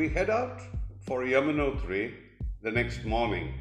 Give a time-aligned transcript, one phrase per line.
[0.00, 0.62] We head out
[1.06, 2.14] for Yamunotri
[2.62, 3.52] the next morning.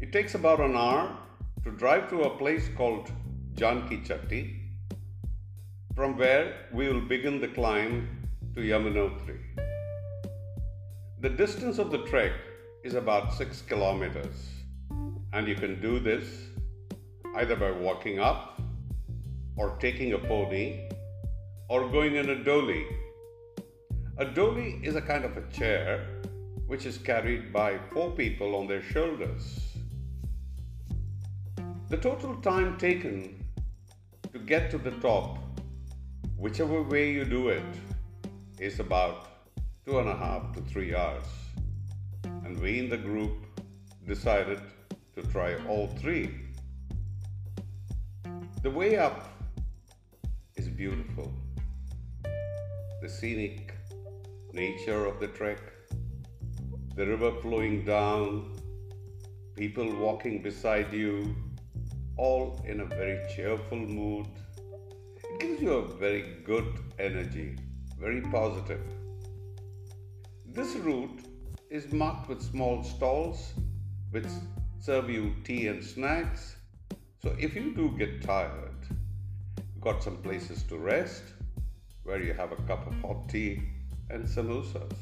[0.00, 1.16] It takes about an hour
[1.62, 3.12] to drive to a place called
[3.54, 4.42] Janki Chatti,
[5.94, 8.08] from where we will begin the climb
[8.56, 9.38] to Yamunotri.
[11.20, 12.32] The distance of the trek
[12.82, 14.48] is about 6 kilometers,
[15.32, 16.24] and you can do this
[17.36, 18.60] either by walking up
[19.56, 20.88] or taking a pony
[21.68, 22.84] or going in a dolly.
[24.20, 26.06] A dolly is a kind of a chair
[26.66, 29.78] which is carried by four people on their shoulders.
[31.88, 33.42] The total time taken
[34.30, 35.38] to get to the top,
[36.36, 37.64] whichever way you do it,
[38.58, 39.26] is about
[39.86, 41.24] two and a half to three hours.
[42.44, 43.46] And we in the group
[44.06, 44.60] decided
[45.14, 46.34] to try all three.
[48.62, 49.32] The way up
[50.56, 51.32] is beautiful.
[53.00, 53.79] The scenic
[54.52, 55.60] nature of the trek,
[56.96, 58.56] the river flowing down,
[59.56, 61.34] people walking beside you,
[62.16, 64.26] all in a very cheerful mood.
[65.16, 66.66] It gives you a very good
[66.98, 67.56] energy,
[67.98, 68.82] very positive.
[70.46, 71.20] This route
[71.70, 73.52] is marked with small stalls
[74.10, 74.26] which
[74.80, 76.56] serve you tea and snacks.
[77.22, 78.74] So if you do get tired,
[79.56, 81.22] you've got some places to rest
[82.02, 83.62] where you have a cup of hot tea
[84.10, 84.98] and samosas.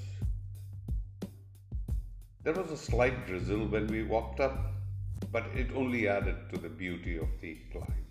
[2.44, 4.58] There was a slight drizzle when we walked up,
[5.32, 8.06] but it only added to the beauty of the climb.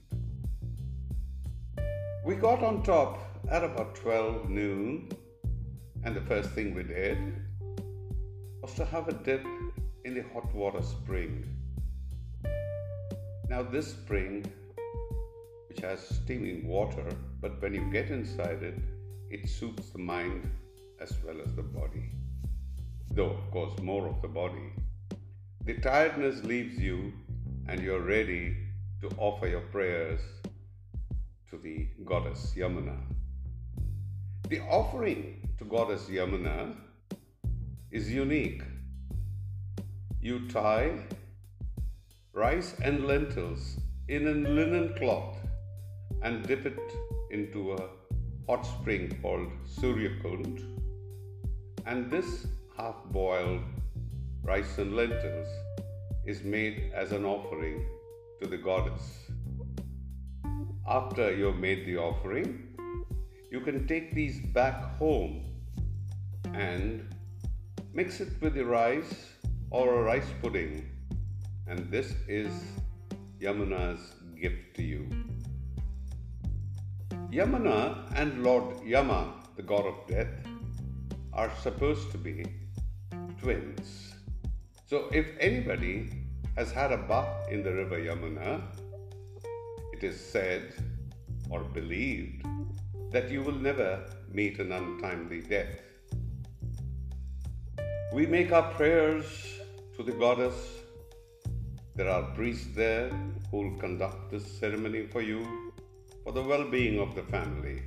[2.25, 5.09] We got on top at about 12 noon,
[6.03, 7.17] and the first thing we did
[8.61, 9.45] was to have a dip
[10.03, 11.45] in the hot water spring.
[13.49, 14.45] Now, this spring,
[15.69, 17.07] which has steaming water,
[17.39, 18.77] but when you get inside it,
[19.29, 20.49] it soothes the mind
[20.99, 22.09] as well as the body.
[23.11, 24.73] Though, of course, more of the body.
[25.65, 27.13] The tiredness leaves you,
[27.67, 28.55] and you're ready
[29.01, 30.21] to offer your prayers
[31.49, 32.97] to the goddess Yamuna.
[34.49, 36.75] The offering to goddess Yamuna
[37.91, 38.63] is unique.
[40.21, 40.99] You tie
[42.33, 45.37] rice and lentils in a linen cloth
[46.21, 46.79] and dip it
[47.31, 47.89] into a
[48.47, 50.76] hot spring called Suryakund.
[51.87, 52.45] And this
[52.77, 53.61] half boiled
[54.43, 55.47] rice and lentils
[56.25, 57.85] is made as an offering
[58.41, 59.29] to the goddess.
[60.85, 62.75] After you've made the offering,
[63.49, 65.45] you can take these back home
[66.53, 67.07] and
[67.93, 69.13] mix it with the rice
[69.69, 70.89] or a rice pudding.
[71.67, 72.51] And this is
[73.39, 75.07] Yamuna's gift to you.
[77.31, 80.27] Yamuna and Lord Yama, the god of death,
[81.37, 82.43] are supposed to be
[83.39, 84.13] twins.
[84.87, 86.09] So if anybody
[86.55, 88.61] has had a bath in the river Yamuna,
[89.93, 90.73] it is said
[91.51, 92.43] or believed
[93.11, 95.79] that you will never meet an untimely death.
[98.11, 99.25] We make our prayers
[99.95, 100.55] to the goddess.
[101.95, 103.09] There are priests there
[103.51, 105.71] who will conduct this ceremony for you
[106.23, 107.83] for the well being of the family.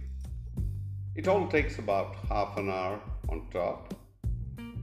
[1.17, 3.94] It all takes about half an hour on top.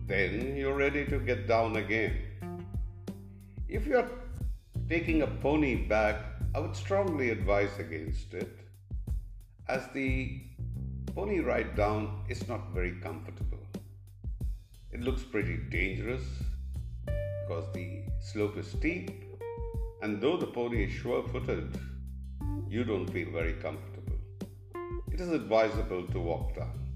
[0.08, 2.18] Then you're ready to get down again.
[3.68, 4.10] If you're
[4.90, 6.16] taking a pony back,
[6.56, 8.58] I would strongly advise against it,
[9.68, 10.42] as the
[11.14, 13.60] pony ride down is not very comfortable.
[14.92, 16.24] It looks pretty dangerous
[17.06, 19.12] because the slope is steep,
[20.02, 21.78] and though the pony is sure footed,
[22.70, 24.18] you don't feel very comfortable.
[25.12, 26.87] It is advisable to walk down.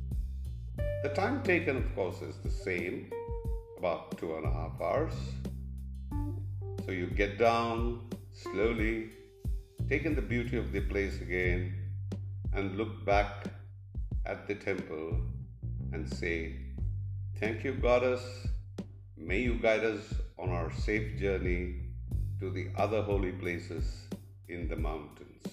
[1.04, 3.12] The time taken, of course, is the same
[3.80, 5.14] about two and a half hours.
[6.86, 9.10] So you get down slowly,
[9.90, 11.74] take in the beauty of the place again,
[12.54, 13.46] and look back
[14.28, 15.20] at the temple
[15.92, 16.58] and say,
[17.40, 18.22] Thank you, Goddess.
[19.18, 21.78] May you guide us on our safe journey
[22.40, 24.08] to the other holy places
[24.50, 25.48] in the mountains.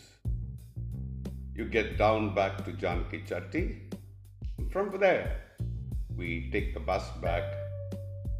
[1.54, 3.87] You get down back to Janki Chatti.
[4.70, 5.36] From there,
[6.14, 7.42] we take the bus back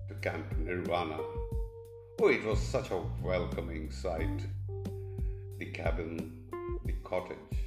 [0.08, 1.16] to Camp Nirvana.
[2.20, 4.46] Oh, it was such a welcoming sight.
[5.58, 6.44] The cabin,
[6.84, 7.58] the cottage,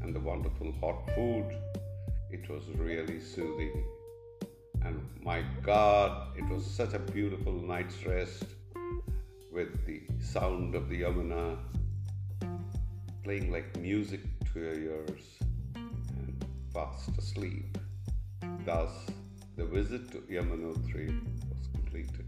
[0.00, 1.58] and the wonderful hot food.
[2.30, 3.84] It was really soothing.
[4.82, 8.44] And my God, it was such a beautiful night's rest
[9.52, 11.58] with the sound of the Yamuna
[13.22, 14.20] playing like music
[14.52, 15.43] to your ears
[16.74, 17.78] fast asleep.
[18.66, 18.90] Thus,
[19.56, 21.06] the visit to Yamunotri
[21.48, 22.26] was completed.